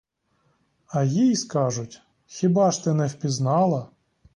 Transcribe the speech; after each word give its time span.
А 0.87 1.03
їй 1.03 1.35
скажуть: 1.35 2.01
хіба 2.25 2.71
ж 2.71 2.83
ти 2.83 2.93
не 2.93 3.07
впізнала? 3.07 3.89